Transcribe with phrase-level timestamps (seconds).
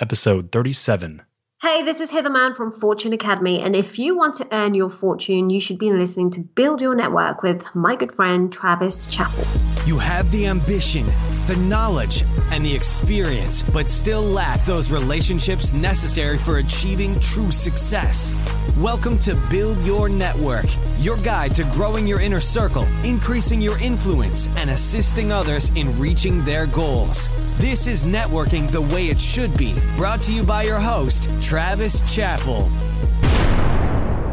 [0.00, 1.22] episode 37.
[1.60, 4.90] Hey, this is Heather Mann from Fortune Academy, and if you want to earn your
[4.90, 9.44] fortune, you should be listening to Build Your Network with my good friend Travis Chappell.
[9.84, 11.04] You have the ambition,
[11.48, 12.22] the knowledge,
[12.52, 18.36] and the experience, but still lack those relationships necessary for achieving true success.
[18.82, 20.66] Welcome to Build Your Network,
[20.98, 26.44] your guide to growing your inner circle, increasing your influence, and assisting others in reaching
[26.44, 27.26] their goals.
[27.58, 29.74] This is networking the way it should be.
[29.96, 32.68] Brought to you by your host, Travis Chappell.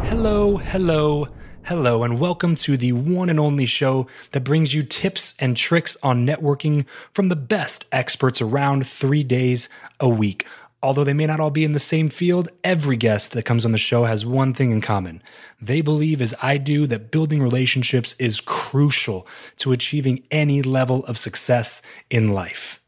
[0.04, 1.26] Hello, hello,
[1.64, 5.96] hello, and welcome to the one and only show that brings you tips and tricks
[6.04, 9.68] on networking from the best experts around three days
[9.98, 10.46] a week.
[10.82, 13.72] Although they may not all be in the same field, every guest that comes on
[13.72, 15.22] the show has one thing in common.
[15.60, 19.26] They believe, as I do, that building relationships is crucial
[19.56, 22.80] to achieving any level of success in life.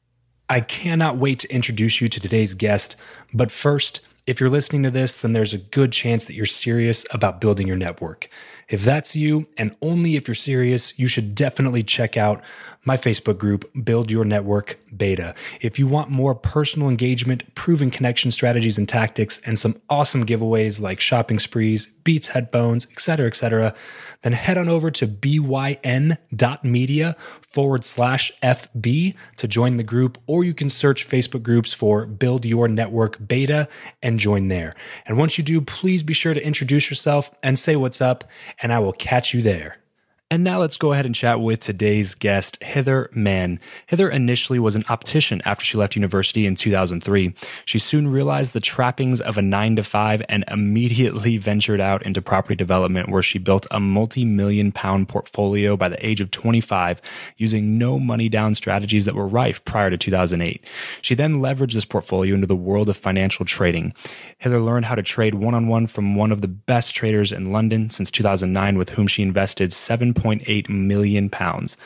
[0.51, 2.97] I cannot wait to introduce you to today's guest,
[3.33, 7.07] but first, if you're listening to this, then there's a good chance that you're serious
[7.11, 8.29] about building your network.
[8.69, 12.43] If that's you, and only if you're serious, you should definitely check out
[12.85, 15.35] my Facebook group, Build Your Network Beta.
[15.61, 20.81] If you want more personal engagement, proven connection strategies and tactics, and some awesome giveaways
[20.81, 23.75] like shopping sprees, Beats headphones, etc., etc.,
[24.23, 26.17] then head on over to byn.media
[27.49, 32.45] forward slash FB to join the group, or you can search Facebook groups for Build
[32.45, 33.69] Your Network Beta
[34.03, 34.75] and join there.
[35.07, 38.25] And once you do, please be sure to introduce yourself and say what's up,
[38.63, 39.79] and I will catch you there.
[40.31, 43.59] And now let's go ahead and chat with today's guest, Heather Mann.
[43.87, 47.35] Heather initially was an optician after she left university in 2003.
[47.65, 52.21] She soon realized the trappings of a nine to five and immediately ventured out into
[52.21, 57.01] property development where she built a multi-million pound portfolio by the age of 25
[57.39, 60.63] using no money down strategies that were rife prior to 2008.
[61.01, 63.95] She then leveraged this portfolio into the world of financial trading.
[64.37, 68.11] Heather learned how to trade one-on-one from one of the best traders in London since
[68.11, 71.77] 2009 with whom she invested seven 1.8 million pounds.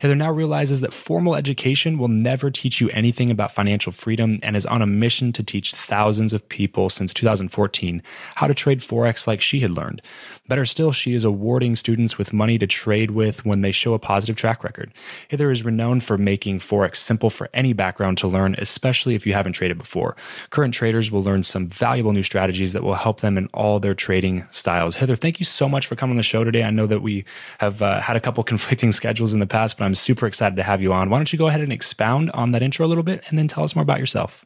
[0.00, 4.56] Heather now realizes that formal education will never teach you anything about financial freedom and
[4.56, 8.02] is on a mission to teach thousands of people since 2014
[8.34, 10.02] how to trade Forex like she had learned.
[10.48, 13.98] Better still, she is awarding students with money to trade with when they show a
[13.98, 14.92] positive track record.
[15.30, 19.32] Heather is renowned for making Forex simple for any background to learn, especially if you
[19.32, 20.16] haven't traded before.
[20.50, 23.94] Current traders will learn some valuable new strategies that will help them in all their
[23.94, 24.96] trading styles.
[24.96, 26.62] Heather, thank you so much for coming on the show today.
[26.62, 27.24] I know that we
[27.58, 30.62] have uh, had a couple conflicting schedules in the past, but I'm super excited to
[30.62, 31.10] have you on.
[31.10, 33.48] Why don't you go ahead and expound on that intro a little bit and then
[33.48, 34.44] tell us more about yourself?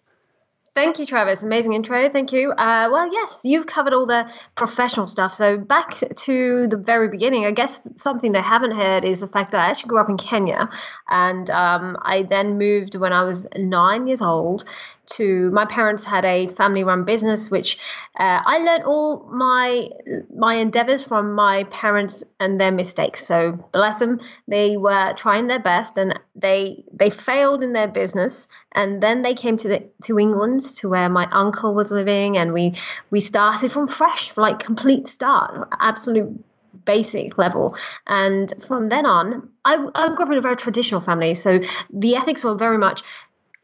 [0.77, 1.43] Thank you, Travis.
[1.43, 2.11] Amazing intro.
[2.11, 2.53] Thank you.
[2.53, 5.33] Uh, well, yes, you've covered all the professional stuff.
[5.33, 9.53] So, back to the very beginning, I guess something they haven't heard is the fact
[9.53, 10.69] that I actually grew up in Kenya.
[11.09, 14.67] And um, I then moved when I was nine years old
[15.07, 17.79] to my parents had a family run business, which
[18.19, 19.89] uh, I learned all my
[20.35, 23.27] my endeavors from my parents and their mistakes.
[23.27, 28.49] So bless them, they were trying their best and they they failed in their business,
[28.73, 32.53] and then they came to the to England to where my uncle was living, and
[32.53, 32.75] we
[33.11, 36.45] we started from fresh, like complete start, absolute
[36.85, 37.77] basic level.
[38.07, 41.35] And from then on, I, I grew up in a very traditional family.
[41.35, 41.61] So
[41.91, 43.03] the ethics were very much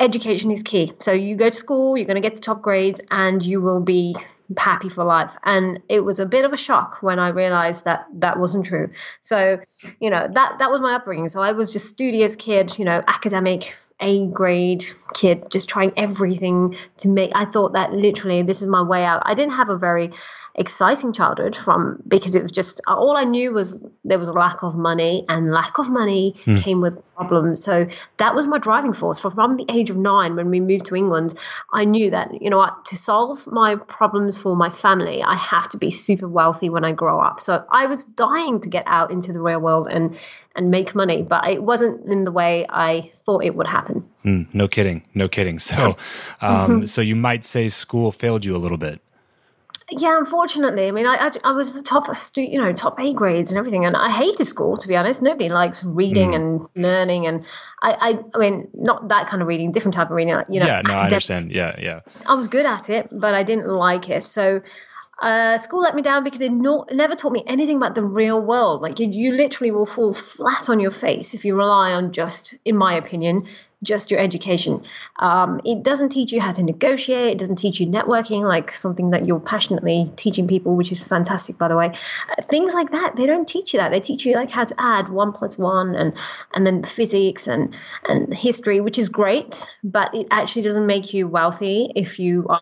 [0.00, 0.92] education is key.
[0.98, 3.82] So you go to school, you're going to get the top grades, and you will
[3.82, 4.16] be
[4.58, 5.34] happy for life.
[5.44, 8.90] And it was a bit of a shock when I realized that that wasn't true.
[9.20, 9.58] So,
[10.00, 11.28] you know, that that was my upbringing.
[11.28, 14.84] So I was just studious kid, you know, academic, a grade
[15.14, 17.32] kid, just trying everything to make.
[17.34, 19.22] I thought that literally this is my way out.
[19.24, 20.12] I didn't have a very
[20.54, 24.62] exciting childhood from because it was just all I knew was there was a lack
[24.62, 26.62] of money and lack of money mm.
[26.62, 27.64] came with problems.
[27.64, 27.86] So
[28.18, 29.18] that was my driving force.
[29.18, 31.34] From the age of nine, when we moved to England,
[31.72, 35.68] I knew that you know what to solve my problems for my family, I have
[35.70, 37.40] to be super wealthy when I grow up.
[37.40, 40.16] So I was dying to get out into the real world and
[40.54, 44.06] and make money, but it wasn't in the way I thought it would happen.
[44.24, 45.58] Mm, no kidding, no kidding.
[45.58, 45.96] So,
[46.42, 49.00] um, so you might say school failed you a little bit.
[49.94, 53.50] Yeah, unfortunately, I mean, I, I, I was the top, you know, top A grades
[53.50, 54.76] and everything, and I hated school.
[54.76, 56.36] To be honest, nobody likes reading mm.
[56.36, 57.44] and learning, and
[57.82, 60.60] I, I, I mean, not that kind of reading, different type of reading, like you
[60.60, 60.66] know.
[60.66, 61.52] Yeah, no, I understand.
[61.52, 62.00] Yeah, yeah.
[62.26, 64.24] I was good at it, but I didn't like it.
[64.24, 64.62] So,
[65.20, 68.44] uh, school let me down because it no, never taught me anything about the real
[68.44, 68.82] world.
[68.82, 72.54] Like you, you literally will fall flat on your face if you rely on just,
[72.64, 73.46] in my opinion,
[73.82, 74.84] just your education.
[75.18, 77.32] Um, it doesn't teach you how to negotiate.
[77.32, 81.58] It doesn't teach you networking, like something that you're passionately teaching people, which is fantastic,
[81.58, 81.86] by the way.
[81.88, 83.90] Uh, things like that, they don't teach you that.
[83.90, 86.12] They teach you like how to add one plus one, and
[86.54, 87.74] and then physics and
[88.08, 92.60] and history, which is great, but it actually doesn't make you wealthy if you are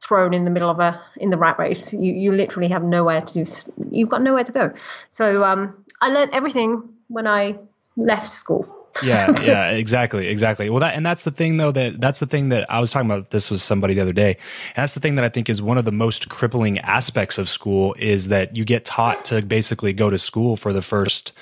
[0.00, 1.92] thrown in the middle of a in the rat race.
[1.92, 3.44] You you literally have nowhere to do.
[3.90, 4.72] You've got nowhere to go.
[5.10, 7.58] So um, I learned everything when I
[7.96, 10.68] left school yeah, yeah, exactly, exactly.
[10.70, 13.10] Well, that and that's the thing though that that's the thing that I was talking
[13.10, 14.36] about this with somebody the other day.
[14.74, 17.48] And that's the thing that I think is one of the most crippling aspects of
[17.48, 21.32] school is that you get taught to basically go to school for the first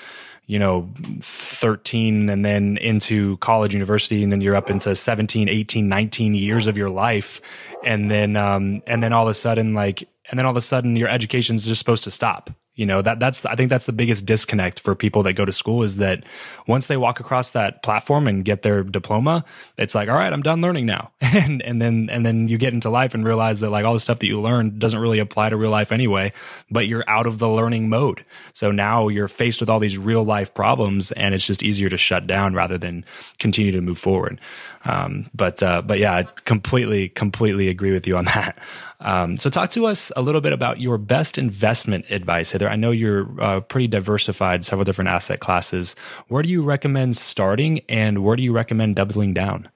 [0.47, 0.88] you know
[1.20, 6.67] 13 and then into college university and then you're up into 17 18 19 years
[6.67, 7.41] of your life
[7.85, 10.61] and then um and then all of a sudden like and then all of a
[10.61, 12.50] sudden your education is just supposed to stop
[12.81, 15.53] you know that that's i think that's the biggest disconnect for people that go to
[15.53, 16.25] school is that
[16.67, 19.44] once they walk across that platform and get their diploma
[19.77, 21.11] it's like all right i'm done learning now.
[21.31, 24.00] And and then and then you get into life and realize that like all the
[24.00, 26.32] stuff that you learned doesn't really apply to real life anyway
[26.71, 28.25] but you're out of the learning mode.
[28.53, 31.97] So now you're faced with all these real life problems and it's just easier to
[31.97, 33.05] shut down rather than
[33.38, 34.41] continue to move forward.
[34.85, 38.59] Um, but uh, but yeah i completely completely agree with you on that
[39.00, 42.69] um, so, talk to us a little bit about your best investment advice, Heather.
[42.69, 45.97] I know you're uh, pretty diversified, several different asset classes.
[46.29, 49.69] Where do you recommend starting, and where do you recommend doubling down?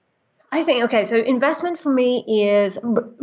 [0.51, 1.03] I think okay.
[1.03, 2.79] So investment for me is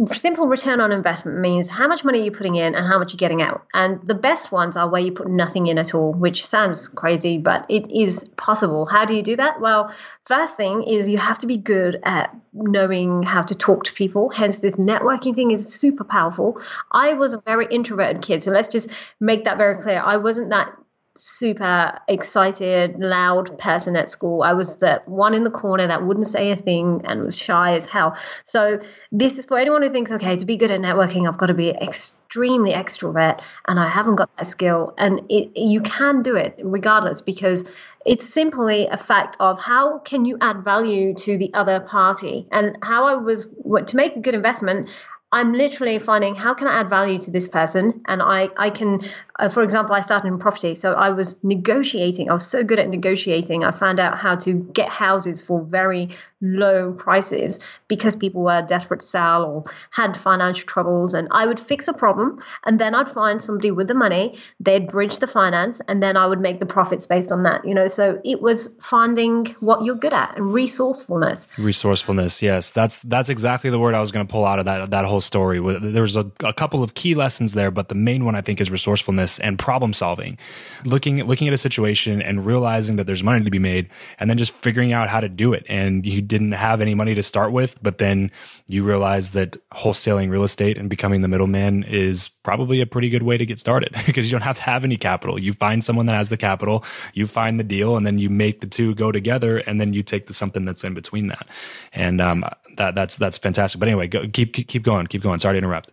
[0.07, 3.19] simple return on investment means how much money you're putting in and how much you're
[3.19, 3.65] getting out.
[3.73, 7.39] And the best ones are where you put nothing in at all, which sounds crazy,
[7.39, 8.87] but it is possible.
[8.87, 9.61] How do you do that?
[9.61, 9.95] Well,
[10.27, 14.29] first thing is you have to be good at knowing how to talk to people.
[14.29, 16.61] Hence, this networking thing is super powerful.
[16.91, 18.91] I was a very introverted kid, so let's just
[19.21, 20.02] make that very clear.
[20.05, 20.73] I wasn't that
[21.19, 24.42] super excited, loud person at school.
[24.42, 27.75] I was the one in the corner that wouldn't say a thing and was shy
[27.75, 28.16] as hell.
[28.45, 31.47] So this is for anyone who thinks, okay, to be good at networking, I've got
[31.47, 34.95] to be extremely extrovert, and I haven't got that skill.
[34.99, 37.71] And it, you can do it regardless because
[38.04, 42.76] it's simply a fact of how can you add value to the other party and
[42.83, 43.54] how i was
[43.87, 44.88] to make a good investment
[45.33, 49.00] I'm literally finding how can I add value to this person, and I I can,
[49.39, 52.31] uh, for example, I started in property, so I was negotiating.
[52.31, 53.65] I was so good at negotiating.
[53.65, 56.11] I found out how to get houses for very
[56.43, 61.15] low prices because people were desperate to sell or had financial troubles.
[61.15, 64.89] And I would fix a problem and then I'd find somebody with the money, they'd
[64.89, 67.65] bridge the finance, and then I would make the profits based on that.
[67.65, 71.47] You know, so it was finding what you're good at and resourcefulness.
[71.59, 72.73] Resourcefulness, yes.
[72.73, 75.21] That's that's exactly the word I was going to pull out of that that whole
[75.21, 75.61] story.
[75.79, 78.61] There was a, a couple of key lessons there, but the main one I think
[78.61, 80.38] is resourcefulness and problem solving.
[80.85, 83.88] Looking looking at a situation and realizing that there's money to be made
[84.19, 85.64] and then just figuring out how to do it.
[85.69, 88.31] And you didn't have any money to start with, but then
[88.69, 93.23] you realize that wholesaling real estate and becoming the middleman is probably a pretty good
[93.23, 95.38] way to get started because you don't have to have any capital.
[95.38, 98.61] You find someone that has the capital, you find the deal, and then you make
[98.61, 101.47] the two go together, and then you take the something that's in between that.
[101.93, 102.45] And um,
[102.76, 103.79] that that's that's fantastic.
[103.79, 105.38] But anyway, go, keep keep going, keep going.
[105.38, 105.93] Sorry to interrupt.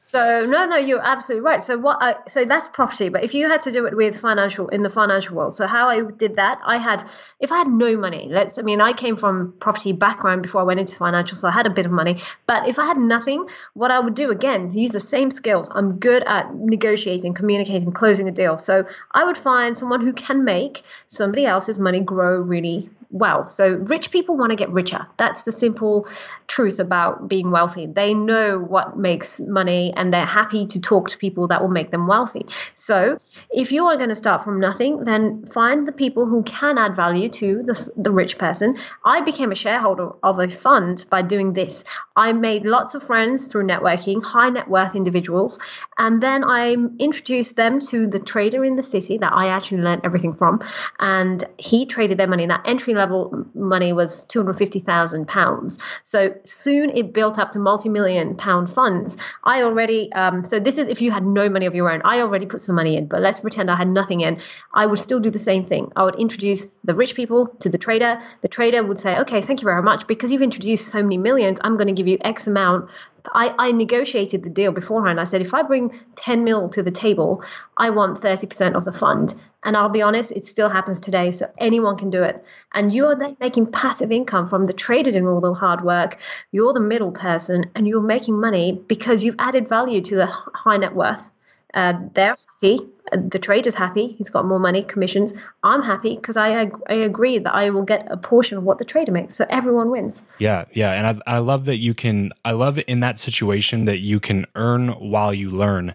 [0.00, 1.62] So no, no, you're absolutely right.
[1.62, 1.98] So what?
[2.00, 3.08] I, so that's property.
[3.08, 5.88] But if you had to do it with financial in the financial world, so how
[5.88, 7.02] I did that, I had
[7.40, 8.28] if I had no money.
[8.30, 8.58] Let's.
[8.58, 11.66] I mean, I came from property background before I went into financial, so I had
[11.66, 12.22] a bit of money.
[12.46, 15.68] But if I had nothing, what I would do again, use the same skills.
[15.74, 18.56] I'm good at negotiating, communicating, closing a deal.
[18.56, 23.48] So I would find someone who can make somebody else's money grow really well.
[23.48, 25.06] So rich people want to get richer.
[25.16, 26.06] That's the simple
[26.46, 27.86] truth about being wealthy.
[27.86, 31.90] They know what makes money and they're happy to talk to people that will make
[31.90, 32.46] them wealthy.
[32.74, 33.18] So
[33.50, 36.96] if you are going to start from nothing, then find the people who can add
[36.96, 38.76] value to the, the rich person.
[39.04, 41.84] I became a shareholder of a fund by doing this.
[42.16, 45.58] I made lots of friends through networking, high net worth individuals,
[45.98, 50.02] and then I introduced them to the trader in the city that I actually learned
[50.04, 50.60] everything from.
[50.98, 52.46] And he traded their money.
[52.46, 55.80] That entry level money was £250,000.
[56.02, 59.16] So soon it built up to multi million pound funds.
[59.44, 62.02] I already, um, so this is if you had no money of your own.
[62.04, 64.40] I already put some money in, but let's pretend I had nothing in.
[64.74, 65.92] I would still do the same thing.
[65.96, 68.20] I would introduce the rich people to the trader.
[68.42, 70.06] The trader would say, okay, thank you very much.
[70.06, 72.90] Because you've introduced so many millions, I'm going to give you X amount
[73.32, 75.20] I, I, negotiated the deal beforehand.
[75.20, 77.42] I said, if I bring 10 mil to the table,
[77.76, 79.34] I want 30% of the fund.
[79.64, 81.32] And I'll be honest, it still happens today.
[81.32, 82.44] So anyone can do it.
[82.74, 86.18] And you're then making passive income from the trader doing all the hard work.
[86.52, 90.76] You're the middle person and you're making money because you've added value to the high
[90.76, 91.30] net worth.
[91.74, 92.80] Uh, they're happy.
[93.12, 94.08] The trader's happy.
[94.18, 95.32] He's got more money, commissions.
[95.62, 98.84] I'm happy because I, I agree that I will get a portion of what the
[98.84, 99.36] trader makes.
[99.36, 100.26] So everyone wins.
[100.38, 102.32] Yeah, yeah, and I I love that you can.
[102.44, 105.94] I love in that situation that you can earn while you learn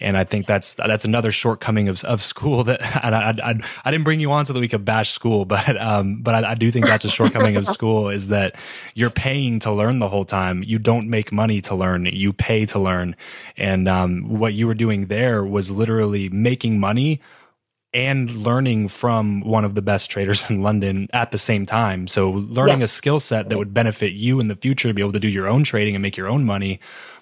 [0.00, 3.90] and I think that's that's another shortcoming of, of school that and I, I, I
[3.90, 6.54] didn't bring you on so that we could bash school, but um, but I, I
[6.54, 8.56] do think that's a shortcoming of school is that
[8.94, 10.62] you're paying to learn the whole time.
[10.62, 13.16] You don't make money to learn; you pay to learn.
[13.56, 17.20] And um, what you were doing there was literally making money
[17.94, 22.08] and learning from one of the best traders in London at the same time.
[22.08, 22.90] So learning yes.
[22.90, 25.28] a skill set that would benefit you in the future to be able to do
[25.28, 26.80] your own trading and make your own money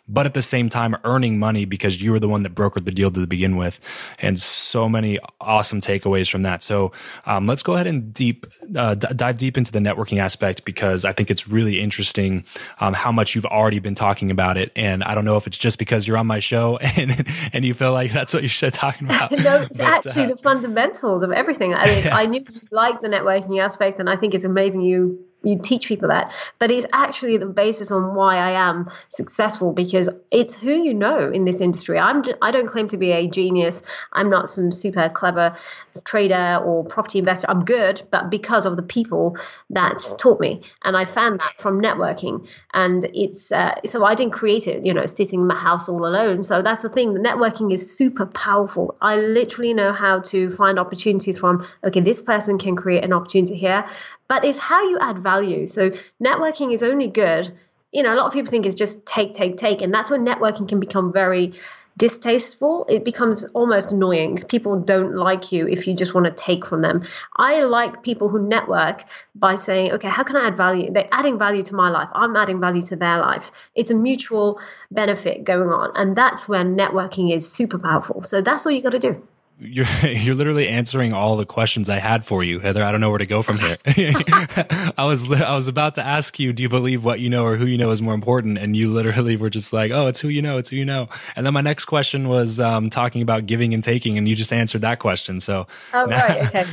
[0.09, 2.91] but at the same time earning money because you were the one that brokered the
[2.91, 3.81] deal to begin with.
[4.19, 6.63] And so many awesome takeaways from that.
[6.63, 6.93] So
[7.25, 11.05] um, let's go ahead and deep uh, d- dive deep into the networking aspect because
[11.05, 12.45] I think it's really interesting
[12.81, 14.73] um, how much you've already been talking about it.
[14.75, 17.75] And I don't know if it's just because you're on my show and and you
[17.75, 19.31] feel like that's what you should talking about.
[19.31, 21.75] no, it's but, actually uh, the fundamentals of everything.
[21.75, 22.17] I mean, yeah.
[22.23, 25.89] I knew you liked the networking aspect, and I think it's amazing you you teach
[25.89, 30.73] people that but it's actually the basis on why i am successful because it's who
[30.83, 31.99] you know in this industry.
[31.99, 33.83] I'm i don't claim to be a genius.
[34.13, 35.57] I'm not some super clever
[36.05, 37.49] trader or property investor.
[37.51, 39.37] I'm good but because of the people
[39.71, 42.47] that's taught me and i found that from networking.
[42.75, 46.05] And it's uh, so i didn't create it you know sitting in my house all
[46.07, 46.43] alone.
[46.43, 48.97] So that's the thing the networking is super powerful.
[49.01, 53.57] I literally know how to find opportunities from okay this person can create an opportunity
[53.57, 53.85] here
[54.33, 55.32] but it's how you add value.
[55.67, 55.91] So
[56.23, 57.53] networking is only good.
[57.93, 60.25] You know, a lot of people think it's just take, take, take, and that's when
[60.25, 61.53] networking can become very
[61.97, 62.87] distasteful.
[62.89, 64.43] It becomes almost annoying.
[64.49, 67.05] People don't like you if you just want to take from them.
[67.37, 70.91] I like people who network by saying, okay, how can I add value?
[70.91, 72.09] They're adding value to my life.
[72.15, 73.53] I'm adding value to their life.
[73.75, 74.61] It's a mutual
[74.91, 75.93] benefit going on.
[75.95, 78.23] And that's when networking is super powerful.
[78.23, 79.23] So that's all you got to do
[79.65, 82.85] you're you're literally answering all the questions I had for you, Heather.
[82.85, 83.77] I don't know where to go from here.
[84.97, 87.57] I was I was about to ask you, do you believe what you know or
[87.57, 88.59] who you know is more important?
[88.59, 91.09] And you literally were just like, oh, it's who you know, it's who you know.
[91.37, 94.53] And then my next question was um, talking about giving and taking, and you just
[94.53, 95.41] answered that question.
[95.41, 96.65] So, oh right, okay.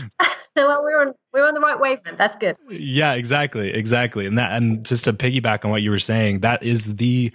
[0.56, 2.18] well, we're on we're on the right wavelength.
[2.18, 2.58] That's good.
[2.70, 4.26] Yeah, exactly, exactly.
[4.26, 7.32] And that and just to piggyback on what you were saying, that is the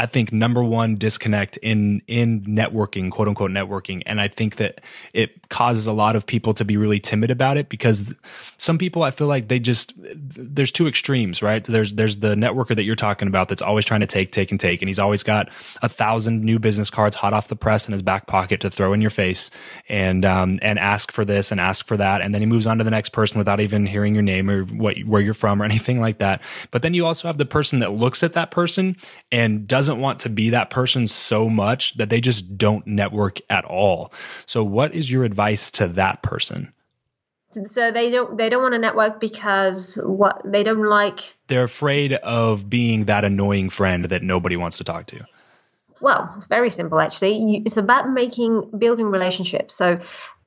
[0.00, 4.80] I think number one disconnect in in networking, quote unquote networking, and I think that
[5.12, 8.10] it causes a lot of people to be really timid about it because
[8.56, 11.62] some people I feel like they just there's two extremes, right?
[11.62, 14.58] There's there's the networker that you're talking about that's always trying to take, take, and
[14.58, 15.50] take, and he's always got
[15.82, 18.94] a thousand new business cards hot off the press in his back pocket to throw
[18.94, 19.50] in your face
[19.86, 22.78] and um and ask for this and ask for that, and then he moves on
[22.78, 25.66] to the next person without even hearing your name or what where you're from or
[25.66, 26.40] anything like that.
[26.70, 28.96] But then you also have the person that looks at that person
[29.30, 33.40] and doesn't doesn't want to be that person so much that they just don't network
[33.50, 34.12] at all.
[34.46, 36.72] So what is your advice to that person?
[37.66, 42.12] So they don't they don't want to network because what they don't like they're afraid
[42.12, 45.24] of being that annoying friend that nobody wants to talk to.
[46.00, 47.62] Well, it's very simple actually.
[47.66, 49.74] It's about making building relationships.
[49.74, 49.98] So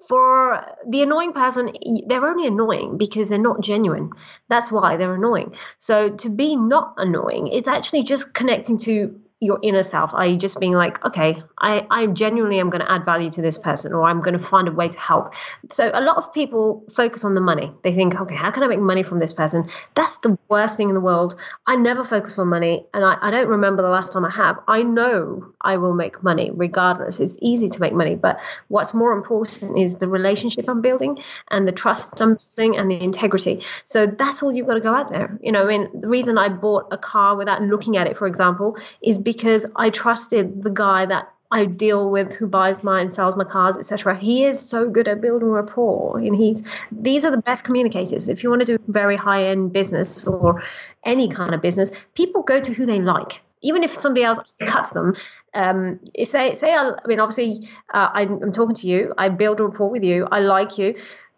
[0.07, 1.73] for the annoying person,
[2.07, 4.11] they're only annoying because they're not genuine.
[4.49, 5.55] That's why they're annoying.
[5.77, 10.37] So to be not annoying, it's actually just connecting to your inner self are you
[10.37, 13.93] just being like okay i i genuinely am going to add value to this person
[13.93, 15.33] or i'm going to find a way to help?
[15.69, 17.71] So a lot of people focus on the money.
[17.83, 19.69] They think okay how can i make money from this person?
[19.95, 21.35] That's the worst thing in the world.
[21.67, 24.59] I never focus on money and i, I don't remember the last time i have.
[24.67, 27.19] I know i will make money regardless.
[27.19, 31.67] It's easy to make money but what's more important is the relationship i'm building and
[31.67, 33.61] the trust i'm building and the integrity.
[33.85, 35.37] So that's all you've got to go out there.
[35.41, 38.27] You know i mean the reason i bought a car without looking at it for
[38.27, 43.11] example is because because I trusted the guy that I deal with who buys mine,
[43.11, 44.17] sells my cars, etc.
[44.17, 48.27] He is so good at building rapport, and he's these are the best communicators.
[48.27, 50.63] If you want to do very high end business or
[51.05, 53.41] any kind of business, people go to who they like.
[53.61, 55.15] Even if somebody else cuts them,
[55.53, 59.59] um, say say I, I mean obviously uh, I, I'm talking to you, I build
[59.59, 60.95] a rapport with you, I like you.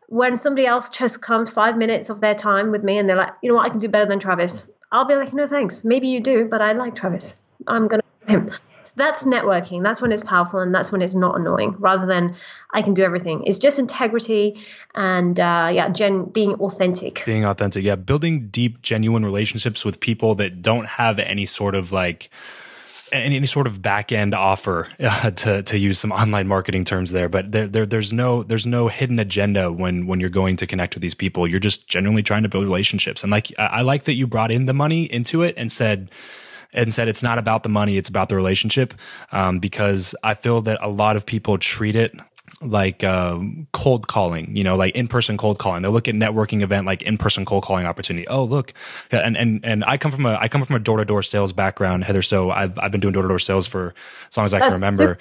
[0.07, 3.33] When somebody else just comes five minutes of their time with me and they're like,
[3.41, 4.69] you know what, I can do better than Travis.
[4.93, 5.83] I'll be like, no thanks.
[5.83, 7.41] Maybe you do, but I like Travis.
[7.67, 8.51] I'm going to him.
[8.85, 9.81] So that's networking.
[9.81, 12.35] That's when it's powerful and that's when it's not annoying rather than
[12.71, 13.43] I can do everything.
[13.45, 17.23] It's just integrity and, uh, yeah, gen- being authentic.
[17.25, 17.83] Being authentic.
[17.83, 17.95] Yeah.
[17.95, 22.29] Building deep, genuine relationships with people that don't have any sort of like,
[23.11, 27.29] any sort of back end offer uh, to to use some online marketing terms there,
[27.29, 30.95] but there, there there's no there's no hidden agenda when when you're going to connect
[30.95, 31.47] with these people.
[31.47, 34.65] You're just genuinely trying to build relationships, and like I like that you brought in
[34.65, 36.09] the money into it and said
[36.75, 38.93] and said it's not about the money, it's about the relationship.
[39.31, 42.13] Um, because I feel that a lot of people treat it
[42.61, 43.39] like uh,
[43.73, 45.81] cold calling, you know, like in person cold calling.
[45.81, 48.27] They look at networking event like in person cold calling opportunity.
[48.27, 48.73] Oh, look,
[49.11, 51.53] and and and I come from a I come from a door to door sales
[51.53, 52.21] background, Heather.
[52.21, 53.93] So I've I've been doing door to door sales for
[54.29, 55.17] as long as I can remember.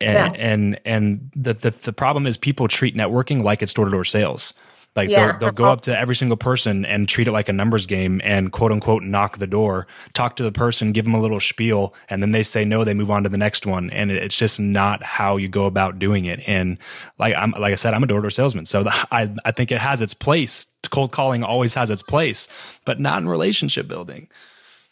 [0.00, 0.40] and, yeah.
[0.40, 4.04] and and the, the the problem is people treat networking like it's door to door
[4.04, 4.54] sales.
[4.96, 7.52] Like yeah, they'll, they'll go up to every single person and treat it like a
[7.52, 11.20] numbers game and quote unquote knock the door, talk to the person, give them a
[11.20, 13.90] little spiel, and then they say no, they move on to the next one.
[13.90, 16.40] And it's just not how you go about doing it.
[16.46, 16.78] And
[17.18, 19.72] like I'm like I said, I'm a door to door salesman, so I I think
[19.72, 20.66] it has its place.
[20.90, 22.46] Cold calling always has its place,
[22.84, 24.28] but not in relationship building.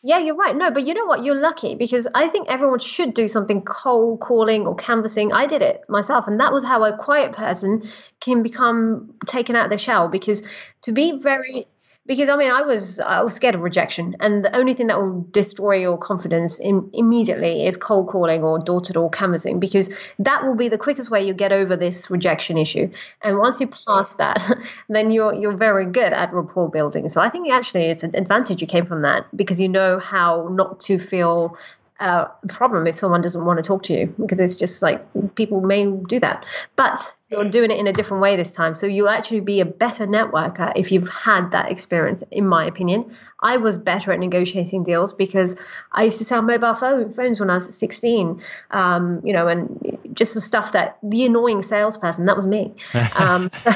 [0.05, 0.57] Yeah, you're right.
[0.57, 1.23] No, but you know what?
[1.23, 5.33] You're lucky because I think everyone should do something cold calling or canvassing.
[5.33, 7.85] I did it myself, and that was how a quiet person
[8.21, 10.09] can become taken out of their shell.
[10.09, 10.43] Because
[10.83, 11.67] to be very
[12.07, 14.99] because I mean I was I was scared of rejection, and the only thing that
[14.99, 19.95] will destroy your confidence in, immediately is cold calling or door to door canvassing, because
[20.19, 22.91] that will be the quickest way you get over this rejection issue.
[23.23, 24.43] And once you pass that,
[24.89, 27.09] then you're you're very good at rapport building.
[27.09, 30.49] So I think actually it's an advantage you came from that because you know how
[30.51, 31.57] not to feel
[32.03, 35.01] uh, problem if someone doesn't want to talk to you because it's just like
[35.37, 36.45] people may do that.
[36.75, 38.75] But you're doing it in a different way this time.
[38.75, 43.15] So you'll actually be a better networker if you've had that experience, in my opinion.
[43.41, 45.61] I was better at negotiating deals because
[45.93, 49.99] I used to sell mobile phone, phones when I was 16, um, you know, and
[50.13, 52.75] just the stuff that the annoying salesperson, that was me.
[53.15, 53.71] Um, so,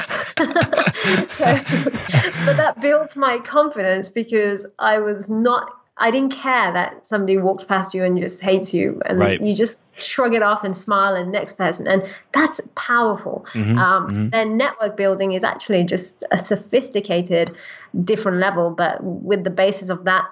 [2.45, 7.63] but that built my confidence because I was not I didn't care that somebody walks
[7.63, 9.41] past you and just hates you, and right.
[9.41, 13.45] you just shrug it off and smile and next person, and that's powerful.
[13.53, 14.29] Mm-hmm, um, mm-hmm.
[14.29, 17.55] Then network building is actually just a sophisticated,
[18.03, 20.25] different level, but with the basis of that,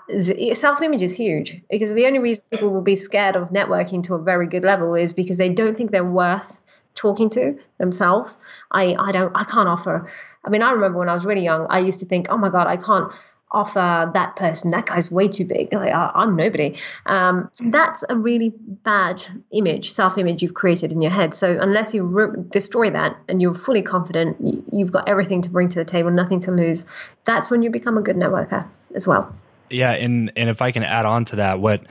[0.54, 4.14] self image is huge because the only reason people will be scared of networking to
[4.14, 6.60] a very good level is because they don't think they're worth
[6.94, 8.42] talking to themselves.
[8.72, 10.12] I I don't I can't offer.
[10.44, 12.50] I mean, I remember when I was really young, I used to think, oh my
[12.50, 13.12] god, I can't
[13.52, 14.72] offer that person.
[14.72, 15.74] That guy's way too big.
[15.74, 16.78] Like i'm nobody.
[17.06, 21.34] Um, that's a really bad image self-image you've created in your head.
[21.34, 24.38] So unless you re- destroy that and you're fully confident
[24.72, 26.86] you've got everything to bring to the table nothing to lose
[27.26, 29.32] that's when you become a good networker as well.
[29.70, 31.82] Yeah and and if i can add on to that what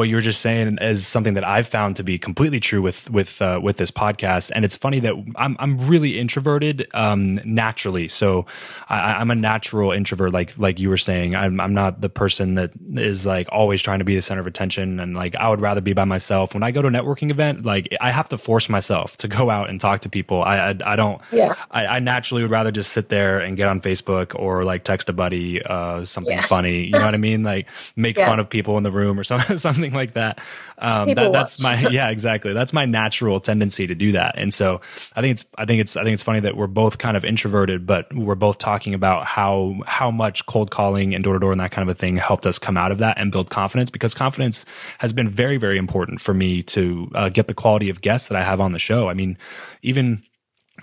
[0.00, 3.10] what you were just saying is something that I've found to be completely true with
[3.10, 4.50] with uh, with this podcast.
[4.54, 8.46] And it's funny that I'm I'm really introverted um, naturally, so
[8.88, 11.36] I, am a natural introvert, like like you were saying.
[11.36, 14.46] I'm I'm not the person that is like always trying to be the center of
[14.46, 16.54] attention, and like I would rather be by myself.
[16.54, 19.50] When I go to a networking event, like I have to force myself to go
[19.50, 20.42] out and talk to people.
[20.42, 21.20] I I, I don't.
[21.30, 21.56] Yeah.
[21.70, 25.10] I, I, naturally would rather just sit there and get on Facebook or like text
[25.10, 26.40] a buddy uh, something yeah.
[26.40, 26.84] funny.
[26.84, 27.42] You know what I mean?
[27.42, 28.24] Like make yeah.
[28.24, 30.40] fun of people in the room or something something something like that.
[30.78, 32.52] Um, that that's my yeah, exactly.
[32.52, 34.38] That's my natural tendency to do that.
[34.38, 34.80] And so
[35.14, 37.24] I think it's I think it's I think it's funny that we're both kind of
[37.24, 41.52] introverted, but we're both talking about how how much cold calling and door to door
[41.52, 43.90] and that kind of a thing helped us come out of that and build confidence
[43.90, 44.64] because confidence
[44.98, 48.36] has been very very important for me to uh, get the quality of guests that
[48.36, 49.08] I have on the show.
[49.08, 49.36] I mean,
[49.82, 50.22] even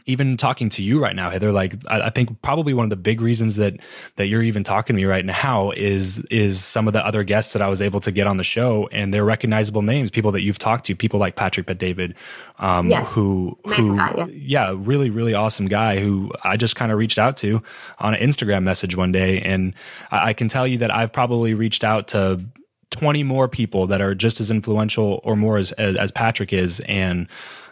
[0.06, 2.96] even talking to you right now, Heather, like I, I, think probably one of the
[2.96, 3.80] big reasons that
[4.16, 7.54] that you're even talking to me right now is is some of the other guests
[7.54, 10.42] that I was able to get on the show, and they're recognizable names, people that
[10.42, 12.16] you've talked to, people like Patrick Bet-David,
[12.60, 13.14] um, yes.
[13.16, 14.26] who nice who guy, yeah.
[14.30, 17.62] yeah, really really awesome guy who I just kind of reached out to
[18.00, 19.74] on an Instagram message one day, and
[20.12, 22.44] I, I can tell you that I've probably reached out to
[22.92, 26.80] 20 more people that are just as influential or more as, as, as Patrick is,
[26.82, 27.28] and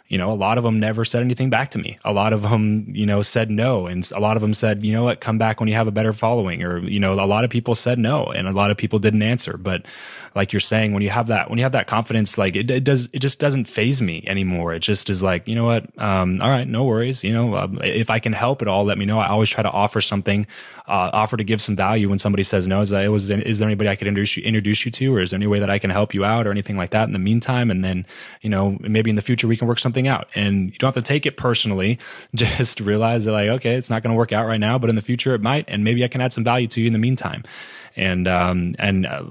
[0.08, 1.98] you know, a lot of them never said anything back to me.
[2.04, 3.86] A lot of them, you know, said no.
[3.86, 5.92] And a lot of them said, you know what, come back when you have a
[5.92, 6.62] better following.
[6.62, 9.22] Or, you know, a lot of people said no and a lot of people didn't
[9.22, 9.56] answer.
[9.56, 9.82] But
[10.36, 12.84] like you're saying, when you have that, when you have that confidence, like it, it
[12.84, 14.74] does, it just doesn't phase me anymore.
[14.74, 15.86] It just is like, you know what?
[15.98, 17.24] Um, all right, no worries.
[17.24, 19.18] You know, um, if I can help at all, let me know.
[19.18, 20.46] I always try to offer something,
[20.86, 22.82] uh, offer to give some value when somebody says no.
[22.82, 25.30] Is, that, was, is there anybody I could introduce you, introduce you to, or is
[25.30, 27.18] there any way that I can help you out or anything like that in the
[27.18, 27.70] meantime?
[27.70, 28.04] And then,
[28.42, 31.02] you know, maybe in the future we can work something out and you don't have
[31.02, 31.98] to take it personally.
[32.34, 34.96] Just realize that like, okay, it's not going to work out right now, but in
[34.96, 35.64] the future it might.
[35.66, 37.42] And maybe I can add some value to you in the meantime
[37.96, 39.24] and um, and uh,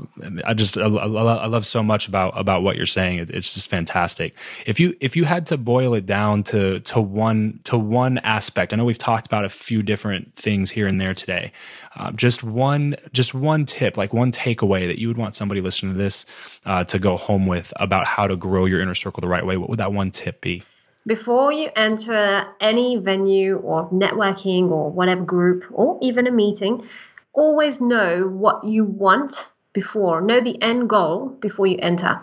[0.44, 3.20] I just I, I, love so much about about what you're saying.
[3.20, 4.36] It, it's just fantastic.
[4.66, 8.74] If you if you had to boil it down to to one to one aspect,
[8.74, 11.52] I know we've talked about a few different things here and there today.
[11.96, 15.94] Uh, just one just one tip, like one takeaway that you would want somebody listening
[15.94, 16.26] to this
[16.66, 19.58] uh, to go home with about how to grow your inner circle the right way.
[19.58, 20.64] What would that one tip be?
[21.08, 26.84] Before you enter any venue or networking or whatever group or even a meeting,
[27.36, 32.22] always know what you want before, know the end goal before you enter.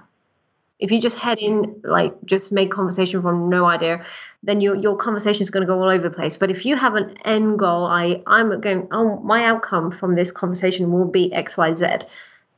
[0.78, 4.04] If you just head in, like just make conversation from no idea,
[4.42, 6.36] then your your conversation is going to go all over the place.
[6.36, 10.32] But if you have an end goal, I I'm going, oh, my outcome from this
[10.32, 11.86] conversation will be X Y Z.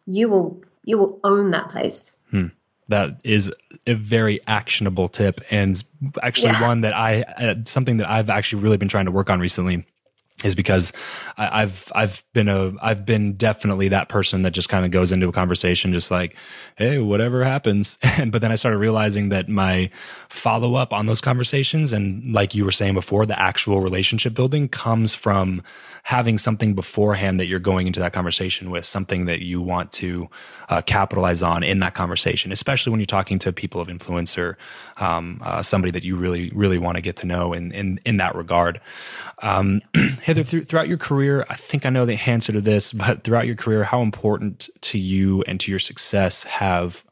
[0.06, 2.16] You will you will own that place.
[2.30, 2.46] Hmm.
[2.88, 3.52] That is
[3.86, 5.82] a very actionable tip, and
[6.22, 6.68] actually yeah.
[6.68, 9.84] one that I uh, something that I've actually really been trying to work on recently
[10.42, 10.92] is because
[11.38, 15.12] I, have I've been a I've been definitely that person that just kind of goes
[15.12, 16.36] into a conversation just like,
[16.76, 17.98] hey, whatever happens.
[18.16, 19.90] And but then I started realizing that my
[20.28, 24.68] follow up on those conversations and like you were saying before, the actual relationship building
[24.68, 25.62] comes from
[26.04, 30.28] having something beforehand that you're going into that conversation with, something that you want to
[30.68, 34.58] uh, capitalize on in that conversation, especially when you're talking to people of influence or
[34.98, 38.18] um, uh, somebody that you really really want to get to know in in in
[38.18, 38.80] that regard.
[39.42, 39.80] Um,
[40.22, 43.46] Heather, th- throughout your career, I think I know the answer to this, but throughout
[43.46, 47.02] your career, how important to you and to your success have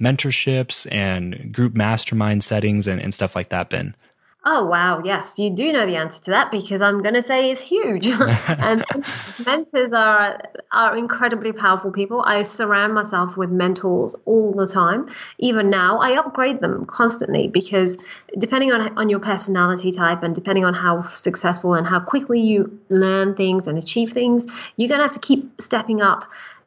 [0.00, 3.94] mentorships and group mastermind settings and, and stuff like that been?
[4.42, 7.50] Oh wow, yes, you do know the answer to that because I'm going to say
[7.50, 8.06] it's huge.
[8.06, 9.02] and um,
[9.44, 10.40] mentors are
[10.72, 12.22] are incredibly powerful people.
[12.22, 15.10] I surround myself with mentors all the time.
[15.38, 18.02] Even now, I upgrade them constantly because
[18.38, 22.80] depending on on your personality type and depending on how successful and how quickly you
[22.88, 26.24] learn things and achieve things, you're going to have to keep stepping up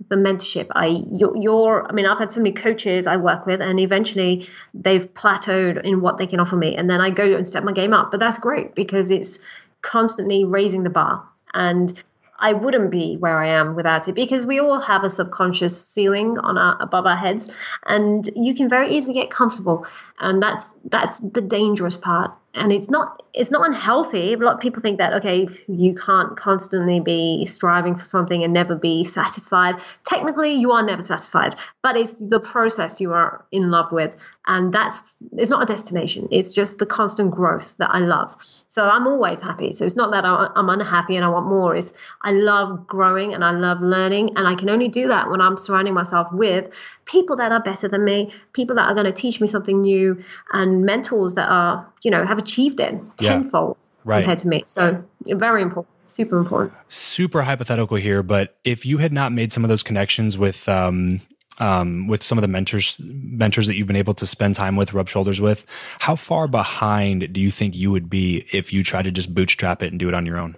[0.10, 0.68] the mentorship.
[0.76, 1.88] I you're.
[1.88, 6.02] I mean, I've had so many coaches I work with, and eventually they've plateaued in
[6.02, 8.12] what they can offer me, and then I go and step my game up.
[8.12, 9.44] But that's great because it's
[9.84, 12.02] constantly raising the bar and
[12.40, 16.38] I wouldn't be where I am without it because we all have a subconscious ceiling
[16.40, 17.54] on our above our heads
[17.86, 19.86] and you can very easily get comfortable
[20.20, 24.34] and that's that's the dangerous part and it's not it's not unhealthy.
[24.34, 28.54] A lot of people think that okay, you can't constantly be striving for something and
[28.54, 29.76] never be satisfied.
[30.04, 34.72] Technically, you are never satisfied, but it's the process you are in love with, and
[34.72, 36.28] that's it's not a destination.
[36.32, 38.36] It's just the constant growth that I love.
[38.68, 39.74] So I'm always happy.
[39.74, 41.76] So it's not that I'm unhappy and I want more.
[41.76, 45.42] It's I love growing and I love learning, and I can only do that when
[45.42, 46.70] I'm surrounding myself with
[47.06, 50.24] people that are better than me, people that are going to teach me something new,
[50.52, 54.22] and mentors that are you know have achieved it tenfold yeah, right.
[54.22, 54.62] compared to me.
[54.66, 56.74] So very important, super important.
[56.90, 61.22] Super hypothetical here, but if you had not made some of those connections with um,
[61.60, 64.94] um, with some of the mentors mentors that you've been able to spend time with,
[64.94, 65.66] rub shoulders with,
[66.00, 69.82] how far behind do you think you would be if you tried to just bootstrap
[69.82, 70.56] it and do it on your own?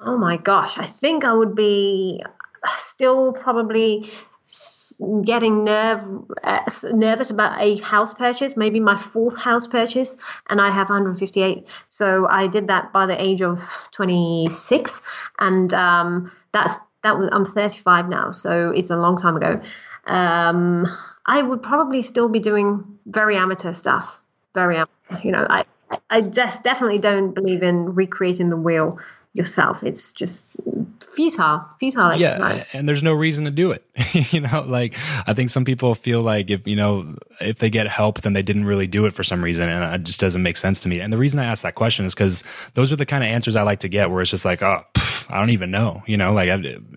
[0.00, 2.22] Oh my gosh, I think I would be
[2.76, 4.10] still probably
[5.24, 6.60] getting nerve, uh,
[6.92, 10.16] nervous about a house purchase, maybe my fourth house purchase,
[10.48, 11.66] and I have 158.
[11.88, 13.60] So I did that by the age of
[13.92, 15.02] 26,
[15.38, 19.60] and um, that's that was I'm 35 now, so it's a long time ago.
[20.06, 20.86] Um,
[21.26, 24.20] I would probably still be doing very amateur stuff,
[24.54, 24.78] very.
[25.22, 25.64] You know, I
[26.10, 28.98] I definitely don't believe in recreating the wheel
[29.34, 29.82] yourself.
[29.82, 30.56] It's just
[31.14, 32.68] futile, futile exercise.
[32.72, 33.84] Yeah, and there's no reason to do it.
[34.32, 37.88] you know, like I think some people feel like if you know if they get
[37.88, 40.56] help, then they didn't really do it for some reason, and it just doesn't make
[40.56, 41.00] sense to me.
[41.00, 43.56] And the reason I ask that question is because those are the kind of answers
[43.56, 46.02] I like to get, where it's just like, oh, pff, I don't even know.
[46.06, 46.48] You know, like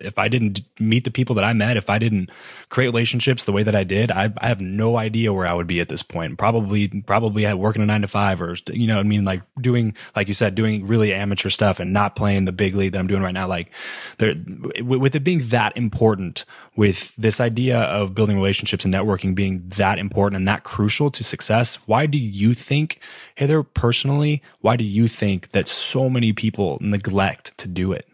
[0.02, 2.30] if I didn't meet the people that I met, if I didn't
[2.70, 5.68] create relationships the way that I did, I, I have no idea where I would
[5.68, 6.38] be at this point.
[6.38, 10.28] Probably, probably working a nine to five, or you know, I mean, like doing, like
[10.28, 13.24] you said, doing really amateur stuff and not playing the big league that I'm doing
[13.24, 13.48] right now.
[13.48, 13.72] Like
[14.18, 14.36] there,
[14.82, 20.00] with it being that important, with this idea of building relationships and networking being that
[20.00, 23.00] important and that crucial to success, why do you think,
[23.36, 28.08] Heather, personally, why do you think that so many people neglect to do it?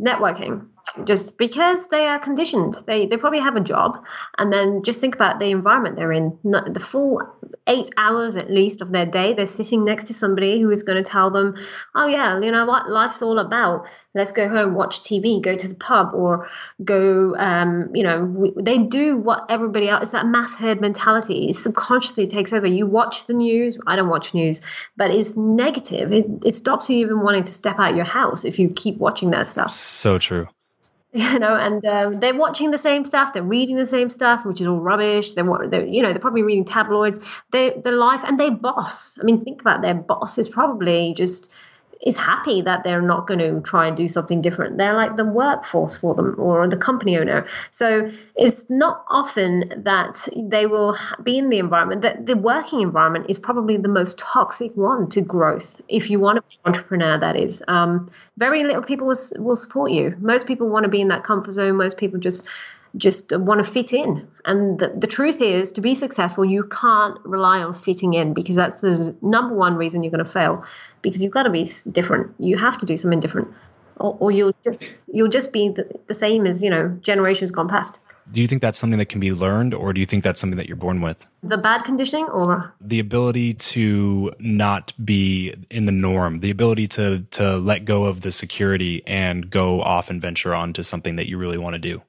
[0.00, 0.66] Networking
[1.04, 2.74] just because they are conditioned.
[2.86, 4.04] They they probably have a job,
[4.38, 6.38] and then just think about the environment they're in.
[6.42, 7.20] The full
[7.66, 11.02] eight hours at least of their day, they're sitting next to somebody who is going
[11.02, 11.56] to tell them,
[11.94, 13.86] "Oh yeah, you know what life's all about.
[14.14, 16.48] Let's go home, watch TV, go to the pub, or
[16.82, 20.02] go." Um, you know, we, they do what everybody else.
[20.02, 21.48] It's that mass herd mentality.
[21.48, 22.66] It subconsciously takes over.
[22.66, 23.78] You watch the news.
[23.86, 24.60] I don't watch news,
[24.96, 26.12] but it's negative.
[26.12, 29.30] It, it stops you even wanting to step out your house if you keep watching
[29.30, 29.70] that stuff.
[29.72, 30.48] So true.
[31.32, 34.60] you know, and um, they're watching the same stuff, they're reading the same stuff, which
[34.60, 35.32] is all rubbish.
[35.32, 37.24] They're, they're you know, they're probably reading tabloids.
[37.52, 39.18] They, their life and their boss.
[39.18, 41.50] I mean, think about their boss is probably just
[42.04, 44.76] is happy that they're not going to try and do something different.
[44.76, 47.46] They're like the workforce for them or the company owner.
[47.70, 53.26] So it's not often that they will be in the environment that the working environment
[53.28, 55.80] is probably the most toxic one to growth.
[55.88, 59.56] If you want to be an entrepreneur, that is, um, very little people will, will
[59.56, 60.14] support you.
[60.18, 61.76] Most people want to be in that comfort zone.
[61.76, 62.48] Most people just
[62.96, 64.28] just want to fit in.
[64.44, 68.56] And the, the, truth is, to be successful, you can't rely on fitting in because
[68.56, 70.64] that's the number one reason you're going to fail.
[71.02, 72.34] Because you've got to be different.
[72.38, 73.48] You have to do something different,
[73.96, 77.68] or, or you'll just you'll just be the, the, same as you know generations gone
[77.68, 78.00] past.
[78.32, 80.56] Do you think that's something that can be learned, or do you think that's something
[80.56, 81.24] that you're born with?
[81.44, 87.20] The bad conditioning, or the ability to not be in the norm, the ability to
[87.32, 91.28] to let go of the security and go off and venture on to something that
[91.28, 92.02] you really want to do.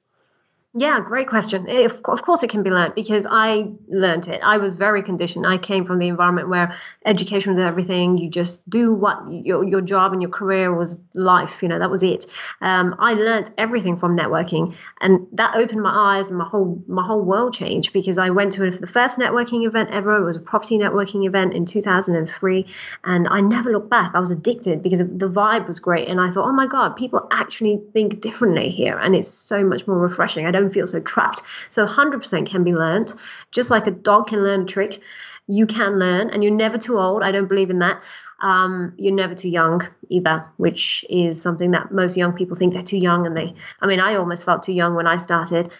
[0.78, 1.68] Yeah, great question.
[1.68, 4.40] If, of course, it can be learned because I learned it.
[4.44, 5.44] I was very conditioned.
[5.44, 8.16] I came from the environment where education was everything.
[8.16, 11.64] You just do what your, your job and your career was life.
[11.64, 12.26] You know, that was it.
[12.60, 17.04] Um, I learned everything from networking, and that opened my eyes and my whole my
[17.04, 20.16] whole world changed because I went to the first networking event ever.
[20.16, 22.66] It was a property networking event in 2003,
[23.02, 24.14] and I never looked back.
[24.14, 27.26] I was addicted because the vibe was great, and I thought, oh my god, people
[27.32, 30.46] actually think differently here, and it's so much more refreshing.
[30.46, 31.42] I don't feel so trapped.
[31.68, 33.14] So 100% can be learned.
[33.52, 35.00] Just like a dog can learn a trick,
[35.46, 37.22] you can learn, and you're never too old.
[37.22, 38.02] I don't believe in that.
[38.40, 42.82] Um, you're never too young either, which is something that most young people think they're
[42.82, 43.26] too young.
[43.26, 45.70] And they, I mean, I almost felt too young when I started.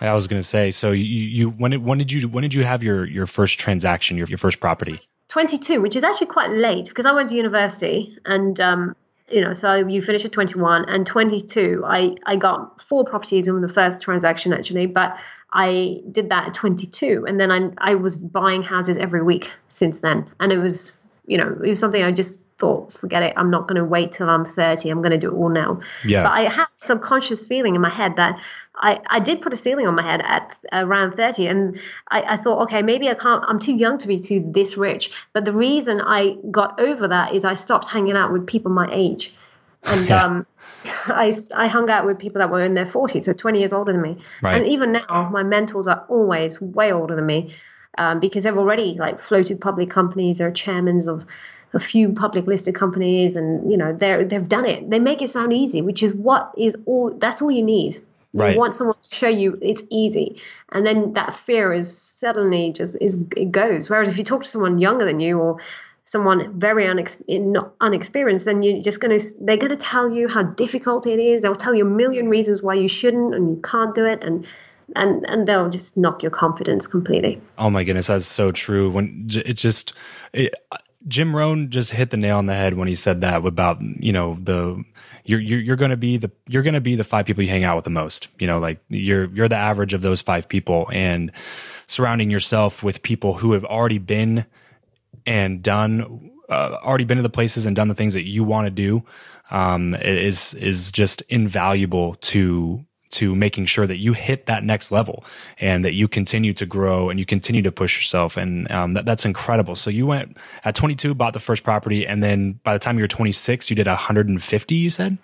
[0.00, 2.52] I was going to say, so you, you when did, when did you when did
[2.52, 5.00] you have your your first transaction, your your first property?
[5.28, 8.96] 22, which is actually quite late because I went to university and um,
[9.30, 11.82] you know, so you finish at 21 and 22.
[11.84, 15.16] I, I got four properties in the first transaction actually, but
[15.52, 17.24] I did that at 22.
[17.26, 20.30] And then I, I was buying houses every week since then.
[20.38, 20.92] And it was,
[21.26, 23.34] you know, it was something I just thought, forget it.
[23.36, 24.88] I'm not going to wait till I'm 30.
[24.88, 25.80] I'm going to do it all now.
[26.04, 26.22] Yeah.
[26.22, 28.38] But I had subconscious feeling in my head that
[28.78, 32.36] I, I did put a ceiling on my head at around 30 and I, I,
[32.36, 35.52] thought okay maybe i can't i'm too young to be too this rich but the
[35.52, 39.34] reason i got over that is i stopped hanging out with people my age
[39.84, 40.46] and um,
[41.06, 43.92] I, I hung out with people that were in their 40s so 20 years older
[43.92, 44.60] than me right.
[44.60, 47.54] and even now my mentors are always way older than me
[47.98, 51.24] um, because they've already like floated public companies they're chairmen of
[51.72, 55.28] a few public listed companies and you know they're they've done it they make it
[55.28, 58.00] sound easy which is what is all that's all you need
[58.36, 58.56] you right.
[58.58, 63.26] want someone to show you it's easy, and then that fear is suddenly just is
[63.34, 63.88] it goes.
[63.88, 65.56] Whereas if you talk to someone younger than you or
[66.04, 67.22] someone very unex-
[67.80, 71.40] unexperienced, then you're just going to they're going to tell you how difficult it is.
[71.40, 74.46] They'll tell you a million reasons why you shouldn't and you can't do it, and
[74.94, 77.40] and and they'll just knock your confidence completely.
[77.56, 78.90] Oh my goodness, that's so true.
[78.90, 79.94] When it just
[80.34, 80.52] it,
[81.08, 84.12] Jim Rohn just hit the nail on the head when he said that about you
[84.12, 84.82] know the
[85.24, 87.50] you're you're, you're going to be the you're going to be the five people you
[87.50, 88.28] hang out with the most.
[88.38, 91.32] You know, like you're you're the average of those five people, and
[91.86, 94.46] surrounding yourself with people who have already been
[95.26, 98.66] and done, uh, already been to the places and done the things that you want
[98.66, 99.02] to do,
[99.50, 105.24] um, is is just invaluable to to making sure that you hit that next level
[105.58, 108.36] and that you continue to grow and you continue to push yourself.
[108.36, 109.76] And um, that, that's incredible.
[109.76, 113.04] So you went at 22, bought the first property, and then by the time you
[113.04, 114.74] were 26, you did 150.
[114.74, 115.18] You said.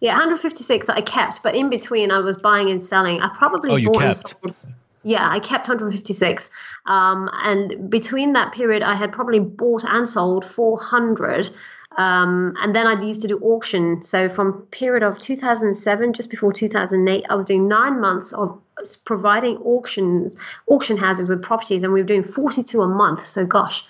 [0.00, 3.20] Yeah, 156 I kept, but in between I was buying and selling.
[3.20, 4.34] I probably oh, bought kept.
[4.42, 4.54] and sold.
[5.06, 6.50] Yeah, I kept 156.
[6.86, 11.48] Um, and between that period, I had probably bought and sold 400.
[11.96, 14.02] Um, and then I used to do auction.
[14.02, 18.60] So from period of 2007, just before 2008, I was doing nine months of
[19.04, 23.24] providing auctions, auction houses with properties, and we were doing 42 a month.
[23.24, 23.82] So gosh,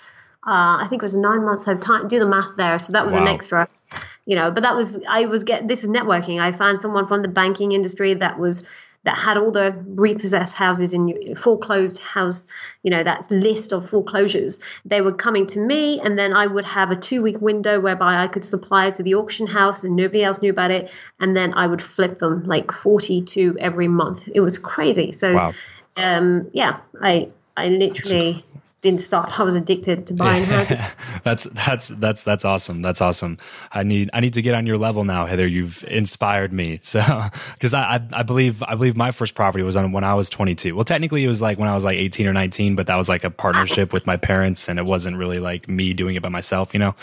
[0.47, 1.67] uh, I think it was nine months.
[1.67, 2.79] I time do the math there.
[2.79, 3.23] So that was wow.
[3.23, 3.67] an extra,
[4.25, 4.51] you know.
[4.51, 6.41] But that was I was get this is networking.
[6.41, 8.65] I found someone from the banking industry that was
[9.07, 12.45] that had all the repossessed houses in foreclosed house,
[12.83, 14.59] you know, that list of foreclosures.
[14.83, 18.21] They were coming to me, and then I would have a two week window whereby
[18.21, 20.91] I could supply it to the auction house and nobody else knew about it.
[21.21, 24.27] And then I would flip them like 42 every month.
[24.35, 25.13] It was crazy.
[25.13, 25.53] So, wow.
[25.95, 28.43] um, yeah, I, I literally
[28.81, 29.39] didn't stop.
[29.39, 30.77] I was addicted to buying houses.
[31.23, 32.83] that's that's that's that's awesome.
[32.83, 33.39] That's awesome.
[33.71, 35.47] I need I need to get on your level now, Heather.
[35.47, 36.79] You've inspired me.
[36.97, 37.01] So
[37.53, 40.29] because I, I, I believe I believe my first property was on when I was
[40.29, 40.73] 22.
[40.73, 43.07] Well, technically it was like when I was like 18 or 19, but that was
[43.07, 46.29] like a partnership with my parents, and it wasn't really like me doing it by
[46.29, 46.73] myself.
[46.73, 46.95] You know,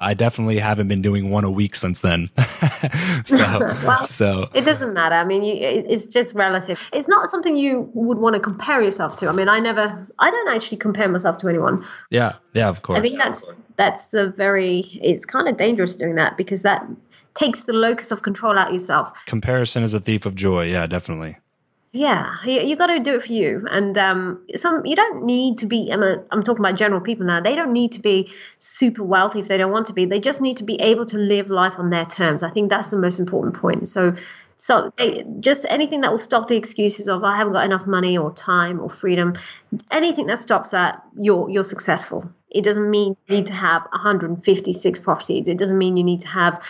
[0.00, 2.30] I definitely haven't been doing one a week since then.
[3.26, 5.14] so well, so it doesn't matter.
[5.14, 6.80] I mean, you, it's just relative.
[6.92, 9.28] It's not something you would want to compare yourself to.
[9.28, 11.84] I mean, I never I don't actually compare myself to anyone.
[12.10, 12.98] Yeah, yeah, of course.
[12.98, 16.86] I think that's that's a very it's kind of dangerous doing that because that
[17.34, 19.12] takes the locus of control out yourself.
[19.26, 20.66] Comparison is a thief of joy.
[20.66, 21.38] Yeah, definitely.
[21.90, 25.56] Yeah, you, you got to do it for you, and um, some you don't need
[25.58, 25.90] to be.
[25.90, 27.40] I'm, a, I'm talking about general people now.
[27.40, 30.04] They don't need to be super wealthy if they don't want to be.
[30.04, 32.42] They just need to be able to live life on their terms.
[32.42, 33.88] I think that's the most important point.
[33.88, 34.14] So
[34.58, 38.18] so they, just anything that will stop the excuses of I haven't got enough money
[38.18, 39.34] or time or freedom,
[39.90, 42.30] anything that stops that, you're you're successful.
[42.50, 45.48] It doesn't mean you need to have 156 properties.
[45.48, 46.62] It doesn't mean you need to have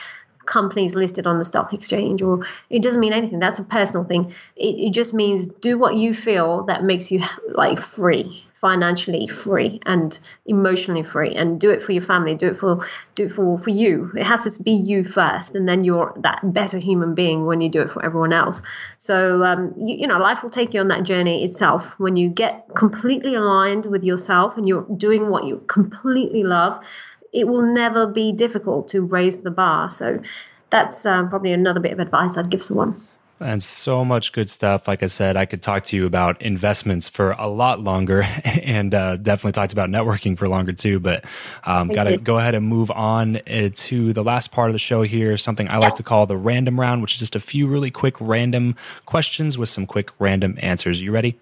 [0.44, 4.32] companies listed on the stock exchange or it doesn't mean anything that's a personal thing
[4.56, 7.22] it, it just means do what you feel that makes you
[7.54, 11.34] like free financially free and emotionally free.
[11.34, 14.12] And do it for your family do it for do it for for you.
[14.16, 17.68] It has to be you first and then you're that better human being when you
[17.68, 18.62] do it for everyone else.
[18.98, 21.98] So um, you, you know life will take you on that journey itself.
[21.98, 26.82] When you get completely aligned with yourself and you're doing what you completely love
[27.30, 29.90] it will never be difficult to raise the bar.
[29.90, 30.22] So
[30.70, 33.06] that's um, probably another bit of advice i'd give someone
[33.40, 34.88] and so much good stuff.
[34.88, 38.94] Like I said, I could talk to you about investments for a lot longer and
[38.94, 41.00] uh, definitely talked about networking for longer too.
[41.00, 41.24] But
[41.64, 44.78] um, got to go ahead and move on uh, to the last part of the
[44.78, 45.78] show here, something I yeah.
[45.78, 48.76] like to call the random round, which is just a few really quick random
[49.06, 51.00] questions with some quick random answers.
[51.00, 51.38] You ready?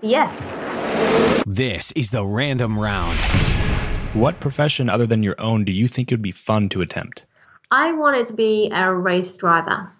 [0.00, 0.56] Yes.
[1.46, 3.18] This is the random round.
[4.14, 7.24] What profession other than your own do you think it would be fun to attempt?
[7.70, 9.90] I wanted to be a race driver.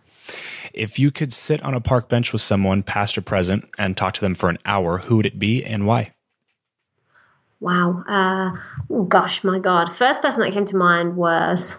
[0.79, 4.14] If you could sit on a park bench with someone, past or present, and talk
[4.14, 6.12] to them for an hour, who would it be and why?
[7.61, 8.05] Wow.
[8.09, 8.57] Uh,
[8.89, 9.93] oh gosh, my God.
[9.95, 11.79] First person that came to mind was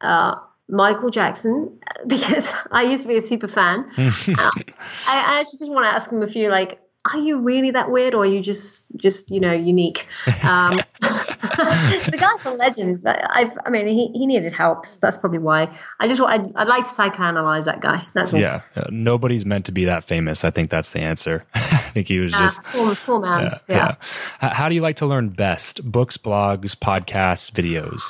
[0.00, 0.36] uh,
[0.68, 3.90] Michael Jackson because I used to be a super fan.
[3.98, 7.70] uh, I, I actually just want to ask him a few like are you really
[7.70, 10.06] that weird or are you just just you know unique?
[10.42, 13.06] Um, the guy's a legend.
[13.06, 14.86] I've, i mean he, he needed help.
[15.00, 15.74] That's probably why.
[15.98, 18.06] I just I'd, I'd like to psychoanalyze that guy.
[18.12, 18.40] That's all.
[18.40, 18.60] Yeah.
[18.76, 20.44] Uh, nobody's meant to be that famous.
[20.44, 21.44] I think that's the answer.
[21.54, 23.42] I think he was just uh, cool, cool man.
[23.42, 23.94] Yeah, yeah.
[24.42, 25.82] yeah, how do you like to learn best?
[25.90, 28.02] Books blogs podcasts videos?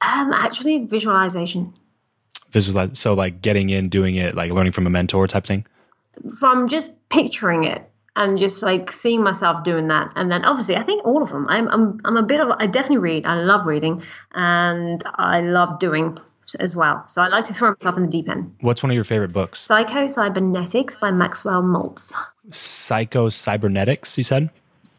[0.00, 1.74] Um actually visualization.
[2.50, 5.66] Visualize so like getting in doing it like learning from a mentor type thing?
[6.38, 10.12] From just picturing it and just like seeing myself doing that.
[10.16, 11.46] And then obviously, I think all of them.
[11.48, 13.26] I'm I'm I'm a bit of I definitely read.
[13.26, 14.02] I love reading,
[14.34, 16.18] and I love doing
[16.58, 17.04] as well.
[17.06, 18.54] So I like to throw myself in the deep end.
[18.60, 19.60] What's one of your favorite books?
[19.60, 22.14] Psycho Cybernetics by Maxwell Maltz.
[22.50, 24.50] Psycho Cybernetics, you said?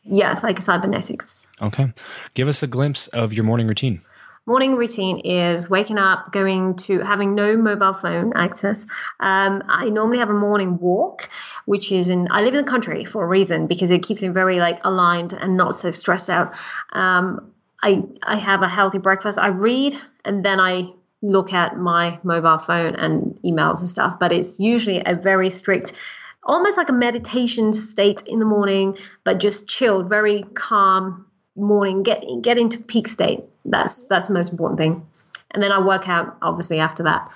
[0.04, 1.48] Yeah, Psycho Cybernetics.
[1.62, 1.92] Okay.
[2.36, 4.02] Give us a glimpse of your morning routine
[4.50, 8.88] morning routine is waking up, going to having no mobile phone access.
[9.20, 11.30] Um, I normally have a morning walk,
[11.70, 14.30] which is in I live in the country for a reason because it keeps me
[14.30, 16.52] very like aligned and not so stressed out.
[16.94, 17.52] Um,
[17.84, 19.38] I I have a healthy breakfast.
[19.38, 19.94] I read
[20.26, 20.92] and then I
[21.22, 24.18] look at my mobile phone and emails and stuff.
[24.18, 25.94] But it's usually a very strict
[26.42, 32.02] almost like a meditation state in the morning, but just chilled, very calm morning.
[32.02, 33.42] Get get into peak state.
[33.64, 35.06] That's that's the most important thing.
[35.52, 37.30] And then I work out obviously after that.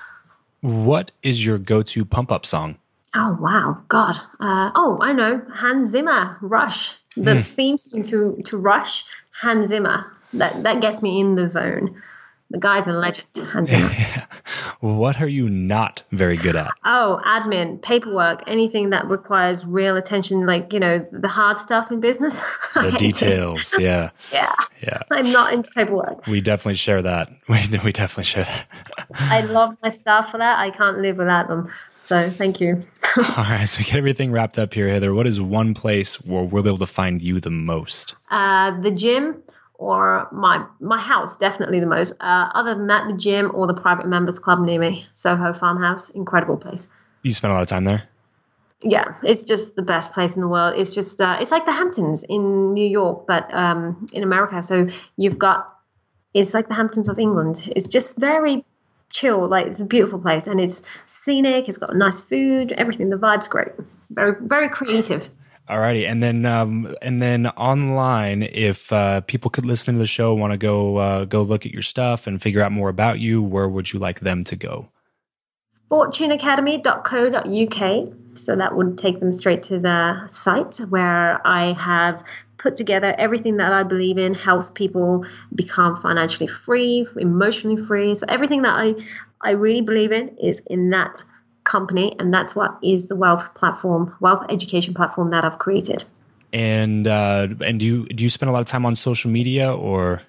[0.61, 2.77] What is your go-to pump-up song?
[3.15, 4.15] Oh wow, God!
[4.39, 6.95] Uh, oh, I know Hans Zimmer, Rush.
[7.15, 7.45] The mm.
[7.45, 9.05] theme to to Rush,
[9.39, 10.05] Hans Zimmer.
[10.33, 12.01] That that gets me in the zone.
[12.53, 13.25] The guy's a legend,
[14.79, 16.69] what are you not very good at?
[16.85, 21.99] Oh, admin, paperwork, anything that requires real attention, like you know the hard stuff in
[21.99, 22.43] business.
[22.75, 24.99] The details, yeah, yeah, yeah.
[25.11, 26.27] I'm not into paperwork.
[26.27, 27.31] We definitely share that.
[27.47, 28.67] We we definitely share that.
[29.15, 30.59] I love my staff for that.
[30.59, 31.71] I can't live without them.
[31.99, 32.83] So thank you.
[33.17, 35.13] All right, so we get everything wrapped up here, Heather.
[35.13, 38.15] What is one place where we'll be able to find you the most?
[38.29, 39.41] Uh, the gym
[39.83, 42.13] or my my house definitely the most.
[42.21, 46.09] Uh, other than that, the gym or the private members club near me, Soho Farmhouse,
[46.09, 46.87] incredible place.
[47.21, 48.03] You spend a lot of time there.
[48.81, 50.75] Yeah, it's just the best place in the world.
[50.77, 54.63] It's just uh, it's like the Hamptons in New York, but um, in America.
[54.63, 55.69] So you've got
[56.33, 57.69] it's like the Hamptons of England.
[57.75, 58.65] It's just very
[59.09, 59.49] chill.
[59.49, 61.67] Like it's a beautiful place, and it's scenic.
[61.67, 62.71] It's got nice food.
[62.71, 63.09] Everything.
[63.09, 63.73] The vibe's great.
[64.11, 65.29] Very very creative.
[65.69, 70.33] Alrighty, and then um, and then online, if uh, people could listen to the show,
[70.33, 73.41] want to go uh, go look at your stuff and figure out more about you,
[73.41, 74.89] where would you like them to go?
[75.93, 78.07] fortuneacademy.co.uk.
[78.35, 82.23] So that would take them straight to the site where I have
[82.57, 88.15] put together everything that I believe in helps people become financially free, emotionally free.
[88.15, 88.95] So everything that I
[89.41, 91.21] I really believe in is in that
[91.63, 96.03] company, and that's what is the wealth platform, wealth education platform that I've created.
[96.51, 99.73] And uh, and do you do you spend a lot of time on social media
[99.73, 100.21] or?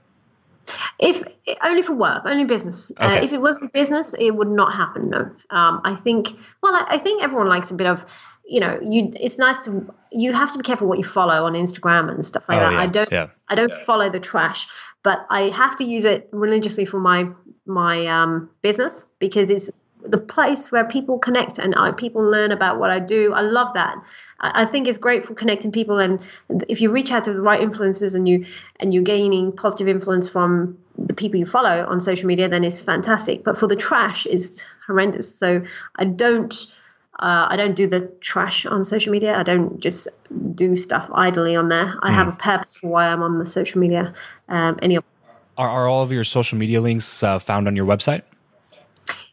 [0.98, 1.22] If
[1.62, 2.90] only for work, only business.
[2.98, 3.18] Uh, okay.
[3.18, 5.10] Uh, if it was for business, it would not happen.
[5.10, 6.28] No, um, I think.
[6.62, 8.06] Well, I, I think everyone likes a bit of
[8.46, 11.54] you know you it's nice to you have to be careful what you follow on
[11.54, 13.26] instagram and stuff like oh, that yeah, i don't yeah.
[13.48, 14.68] i don't follow the trash
[15.02, 17.26] but i have to use it religiously for my
[17.66, 19.70] my um, business because it's
[20.04, 23.32] the place where people connect and I, people learn about what I do.
[23.32, 23.96] I love that.
[24.40, 26.20] I, I, think it's great for connecting people, and
[26.68, 28.46] if you reach out to the right influencers and you
[28.78, 32.80] and you're gaining positive influence from the people you follow on social media, then it's
[32.80, 33.44] fantastic.
[33.44, 35.34] But for the trash, it's horrendous.
[35.34, 35.62] So
[35.96, 36.54] I don't.
[37.16, 39.36] Uh, I don't do the trash on social media.
[39.36, 40.08] I don't just
[40.56, 41.96] do stuff idly on there.
[42.02, 42.14] I mm.
[42.14, 44.14] have a purpose for why I'm on the social media.
[44.48, 45.04] Um, any of
[45.56, 48.22] are, are all of your social media links uh, found on your website?